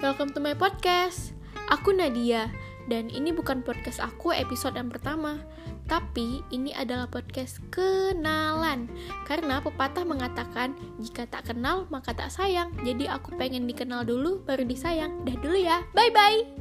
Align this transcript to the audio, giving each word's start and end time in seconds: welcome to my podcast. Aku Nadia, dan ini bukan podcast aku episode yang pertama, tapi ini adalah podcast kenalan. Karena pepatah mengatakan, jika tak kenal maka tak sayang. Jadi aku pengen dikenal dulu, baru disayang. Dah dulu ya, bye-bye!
welcome 0.00 0.32
to 0.32 0.40
my 0.40 0.56
podcast. 0.56 1.36
Aku 1.68 1.92
Nadia, 1.92 2.48
dan 2.88 3.12
ini 3.12 3.36
bukan 3.36 3.60
podcast 3.60 4.00
aku 4.00 4.32
episode 4.32 4.74
yang 4.74 4.88
pertama, 4.88 5.44
tapi 5.86 6.40
ini 6.50 6.72
adalah 6.72 7.06
podcast 7.06 7.60
kenalan. 7.68 8.88
Karena 9.28 9.60
pepatah 9.60 10.02
mengatakan, 10.08 10.72
jika 10.98 11.28
tak 11.28 11.52
kenal 11.52 11.84
maka 11.92 12.16
tak 12.16 12.32
sayang. 12.32 12.72
Jadi 12.80 13.06
aku 13.06 13.36
pengen 13.36 13.68
dikenal 13.68 14.08
dulu, 14.08 14.40
baru 14.42 14.64
disayang. 14.64 15.22
Dah 15.28 15.36
dulu 15.36 15.60
ya, 15.60 15.84
bye-bye! 15.92 16.59